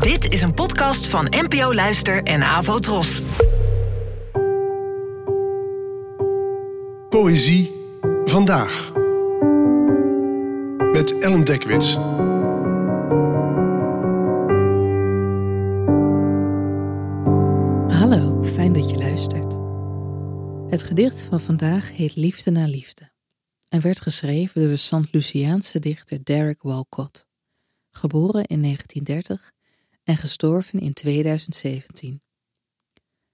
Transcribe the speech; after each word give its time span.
Dit 0.00 0.32
is 0.32 0.42
een 0.42 0.54
podcast 0.54 1.06
van 1.06 1.26
NPO 1.30 1.74
Luister 1.74 2.22
en 2.22 2.42
Avo 2.42 2.78
Tros. 2.78 3.22
Poëzie 7.08 7.72
vandaag. 8.24 8.92
Met 10.92 11.18
Ellen 11.18 11.44
Dekwits. 11.44 11.94
Hallo, 17.98 18.42
fijn 18.42 18.72
dat 18.72 18.90
je 18.90 18.96
luistert. 18.96 19.52
Het 20.72 20.82
gedicht 20.82 21.20
van 21.20 21.40
vandaag 21.40 21.96
heet 21.96 22.16
Liefde 22.16 22.50
na 22.50 22.66
Liefde 22.66 23.10
en 23.68 23.80
werd 23.80 24.00
geschreven 24.00 24.60
door 24.60 24.70
de 24.70 24.76
St. 24.76 25.12
Luciaanse 25.12 25.78
dichter 25.78 26.24
Derek 26.24 26.62
Walcott, 26.62 27.26
geboren 27.90 28.44
in 28.44 28.62
1930 28.62 29.52
en 30.04 30.16
gestorven 30.16 30.78
in 30.78 30.92
2017. 30.92 32.20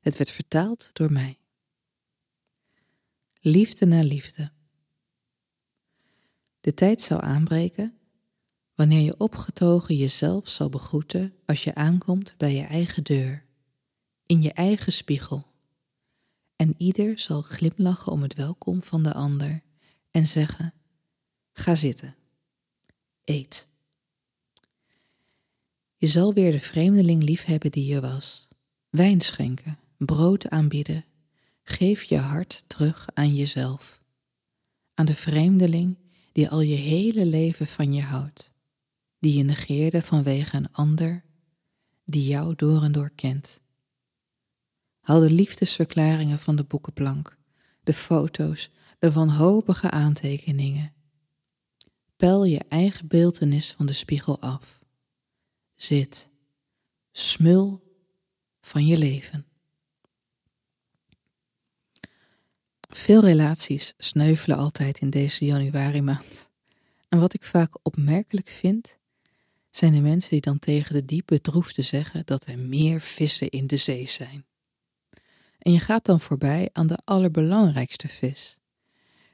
Het 0.00 0.16
werd 0.16 0.30
vertaald 0.30 0.90
door 0.92 1.12
mij. 1.12 1.38
Liefde 3.40 3.86
na 3.86 4.00
liefde. 4.00 4.52
De 6.60 6.74
tijd 6.74 7.00
zou 7.00 7.22
aanbreken 7.22 7.98
wanneer 8.74 9.00
je 9.00 9.18
opgetogen 9.18 9.96
jezelf 9.96 10.48
zal 10.48 10.68
begroeten 10.68 11.34
als 11.46 11.64
je 11.64 11.74
aankomt 11.74 12.34
bij 12.36 12.54
je 12.54 12.62
eigen 12.62 13.04
deur, 13.04 13.46
in 14.26 14.42
je 14.42 14.52
eigen 14.52 14.92
spiegel. 14.92 15.46
En 16.56 16.74
ieder 16.76 17.18
zal 17.18 17.42
glimlachen 17.42 18.12
om 18.12 18.22
het 18.22 18.34
welkom 18.34 18.82
van 18.82 19.02
de 19.02 19.12
ander 19.12 19.62
en 20.10 20.26
zeggen: 20.26 20.74
Ga 21.52 21.74
zitten, 21.74 22.16
eet. 23.24 23.71
Je 26.02 26.08
zal 26.08 26.34
weer 26.34 26.52
de 26.52 26.60
vreemdeling 26.60 27.22
liefhebben 27.22 27.70
die 27.70 27.86
je 27.86 28.00
was, 28.00 28.48
wijn 28.90 29.20
schenken, 29.20 29.78
brood 29.96 30.48
aanbieden, 30.48 31.04
geef 31.62 32.02
je 32.02 32.16
hart 32.16 32.64
terug 32.66 33.08
aan 33.14 33.34
jezelf, 33.34 34.02
aan 34.94 35.06
de 35.06 35.14
vreemdeling 35.14 35.98
die 36.32 36.48
al 36.48 36.60
je 36.60 36.74
hele 36.74 37.26
leven 37.26 37.66
van 37.66 37.92
je 37.92 38.02
houdt, 38.02 38.52
die 39.18 39.36
je 39.36 39.42
negeerde 39.42 40.02
vanwege 40.02 40.56
een 40.56 40.72
ander, 40.72 41.24
die 42.04 42.26
jou 42.26 42.54
door 42.56 42.82
en 42.82 42.92
door 42.92 43.10
kent. 43.10 43.60
Haal 45.00 45.20
de 45.20 45.30
liefdesverklaringen 45.30 46.38
van 46.38 46.56
de 46.56 46.64
boekenplank, 46.64 47.36
de 47.82 47.92
foto's, 47.92 48.70
de 48.98 49.12
wanhopige 49.12 49.90
aantekeningen. 49.90 50.92
Pel 52.16 52.44
je 52.44 52.60
eigen 52.68 53.06
beeltenis 53.06 53.72
van 53.72 53.86
de 53.86 53.92
spiegel 53.92 54.40
af. 54.40 54.80
Zit, 55.82 56.30
smul 57.12 57.82
van 58.60 58.86
je 58.86 58.98
leven. 58.98 59.46
Veel 62.88 63.20
relaties 63.20 63.94
sneuvelen 63.98 64.56
altijd 64.56 64.98
in 64.98 65.10
deze 65.10 65.44
januari 65.44 66.02
maand. 66.02 66.50
En 67.08 67.20
wat 67.20 67.34
ik 67.34 67.44
vaak 67.44 67.78
opmerkelijk 67.82 68.48
vind, 68.48 68.98
zijn 69.70 69.92
de 69.92 70.00
mensen 70.00 70.30
die 70.30 70.40
dan 70.40 70.58
tegen 70.58 70.94
de 70.94 71.04
diep 71.04 71.26
bedroefde 71.26 71.82
zeggen 71.82 72.26
dat 72.26 72.46
er 72.46 72.58
meer 72.58 73.00
vissen 73.00 73.48
in 73.48 73.66
de 73.66 73.76
zee 73.76 74.08
zijn. 74.08 74.46
En 75.58 75.72
je 75.72 75.80
gaat 75.80 76.04
dan 76.04 76.20
voorbij 76.20 76.68
aan 76.72 76.86
de 76.86 76.98
allerbelangrijkste 77.04 78.08
vis. 78.08 78.56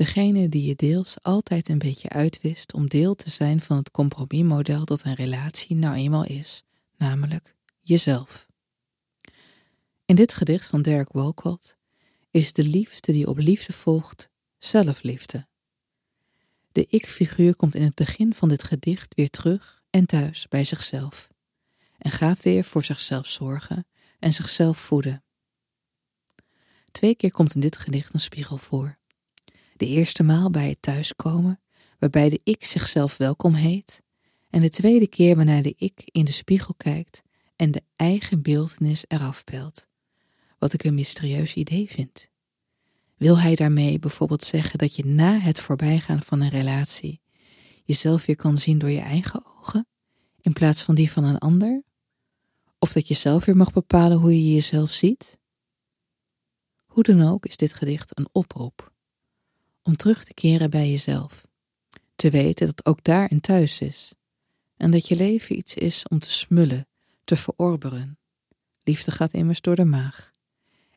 Degene 0.00 0.48
die 0.48 0.66
je 0.66 0.74
deels 0.74 1.22
altijd 1.22 1.68
een 1.68 1.78
beetje 1.78 2.08
uitwist 2.08 2.72
om 2.72 2.88
deel 2.88 3.14
te 3.14 3.30
zijn 3.30 3.60
van 3.60 3.76
het 3.76 3.90
compromismodel 3.90 4.84
dat 4.84 5.04
een 5.04 5.14
relatie 5.14 5.76
nou 5.76 5.96
eenmaal 5.96 6.24
is, 6.24 6.62
namelijk 6.96 7.54
jezelf. 7.80 8.46
In 10.04 10.14
dit 10.14 10.34
gedicht 10.34 10.66
van 10.66 10.82
Derek 10.82 11.12
Walcott 11.12 11.76
is 12.30 12.52
de 12.52 12.62
liefde 12.62 13.12
die 13.12 13.26
op 13.26 13.38
liefde 13.38 13.72
volgt 13.72 14.30
zelfliefde. 14.58 15.46
De 16.72 16.86
ik-figuur 16.86 17.56
komt 17.56 17.74
in 17.74 17.82
het 17.82 17.94
begin 17.94 18.34
van 18.34 18.48
dit 18.48 18.62
gedicht 18.62 19.14
weer 19.14 19.30
terug 19.30 19.82
en 19.90 20.06
thuis 20.06 20.48
bij 20.48 20.64
zichzelf 20.64 21.28
en 21.98 22.10
gaat 22.10 22.42
weer 22.42 22.64
voor 22.64 22.84
zichzelf 22.84 23.26
zorgen 23.26 23.86
en 24.18 24.32
zichzelf 24.32 24.78
voeden. 24.78 25.24
Twee 26.90 27.14
keer 27.14 27.32
komt 27.32 27.54
in 27.54 27.60
dit 27.60 27.76
gedicht 27.76 28.14
een 28.14 28.20
spiegel 28.20 28.56
voor. 28.56 28.99
De 29.80 29.86
eerste 29.86 30.22
maal 30.22 30.50
bij 30.50 30.68
het 30.68 30.82
thuiskomen, 30.82 31.60
waarbij 31.98 32.28
de 32.28 32.40
ik 32.44 32.64
zichzelf 32.64 33.16
welkom 33.16 33.54
heet, 33.54 34.02
en 34.50 34.60
de 34.60 34.68
tweede 34.68 35.08
keer 35.08 35.36
wanneer 35.36 35.62
de 35.62 35.74
ik 35.76 36.02
in 36.04 36.24
de 36.24 36.32
spiegel 36.32 36.74
kijkt 36.74 37.22
en 37.56 37.70
de 37.70 37.82
eigen 37.96 38.42
beeldenis 38.42 39.04
eraf 39.08 39.44
pelt, 39.44 39.86
wat 40.58 40.72
ik 40.72 40.84
een 40.84 40.94
mysterieus 40.94 41.54
idee 41.54 41.90
vind. 41.90 42.28
Wil 43.16 43.38
hij 43.38 43.54
daarmee 43.54 43.98
bijvoorbeeld 43.98 44.44
zeggen 44.44 44.78
dat 44.78 44.96
je 44.96 45.04
na 45.04 45.38
het 45.38 45.60
voorbijgaan 45.60 46.22
van 46.22 46.40
een 46.40 46.50
relatie 46.50 47.20
jezelf 47.84 48.26
weer 48.26 48.36
kan 48.36 48.58
zien 48.58 48.78
door 48.78 48.90
je 48.90 49.00
eigen 49.00 49.42
ogen, 49.58 49.86
in 50.40 50.52
plaats 50.52 50.82
van 50.82 50.94
die 50.94 51.10
van 51.10 51.24
een 51.24 51.38
ander? 51.38 51.82
Of 52.78 52.92
dat 52.92 53.08
je 53.08 53.14
zelf 53.14 53.44
weer 53.44 53.56
mag 53.56 53.72
bepalen 53.72 54.18
hoe 54.18 54.44
je 54.44 54.54
jezelf 54.54 54.90
ziet? 54.90 55.38
Hoe 56.86 57.02
dan 57.02 57.22
ook 57.22 57.46
is 57.46 57.56
dit 57.56 57.74
gedicht 57.74 58.18
een 58.18 58.28
oproep 58.32 58.90
om 59.90 59.96
terug 59.96 60.24
te 60.24 60.34
keren 60.34 60.70
bij 60.70 60.90
jezelf, 60.90 61.46
te 62.14 62.30
weten 62.30 62.66
dat 62.66 62.86
ook 62.86 63.04
daar 63.04 63.32
een 63.32 63.40
thuis 63.40 63.80
is 63.80 64.12
en 64.76 64.90
dat 64.90 65.08
je 65.08 65.16
leven 65.16 65.56
iets 65.58 65.74
is 65.74 66.08
om 66.08 66.18
te 66.18 66.30
smullen, 66.30 66.88
te 67.24 67.36
verorberen. 67.36 68.18
Liefde 68.82 69.10
gaat 69.10 69.32
immers 69.32 69.60
door 69.60 69.76
de 69.76 69.84
maag. 69.84 70.32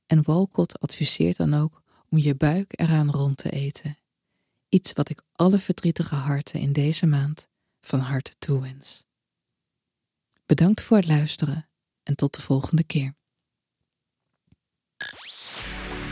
En 0.06 0.24
Walcott 0.24 0.80
adviseert 0.80 1.38
dan 1.38 1.54
ook 1.54 1.82
om 2.10 2.18
je 2.18 2.36
buik 2.36 2.80
eraan 2.80 3.12
rond 3.12 3.38
te 3.38 3.50
eten. 3.50 3.98
Iets 4.70 4.94
wat 4.94 5.10
ik 5.10 5.22
alle 5.32 5.60
verdrietige 5.60 6.16
harten 6.16 6.60
in 6.60 6.74
deze 6.74 7.06
maand 7.06 7.48
van 7.82 8.00
harte 8.00 8.34
toewens. 8.40 9.06
Bedankt 10.46 10.84
voor 10.84 10.98
het 10.98 11.08
luisteren 11.08 11.70
en 12.04 12.16
tot 12.16 12.36
de 12.36 12.42
volgende 12.42 12.84
keer. 12.84 13.16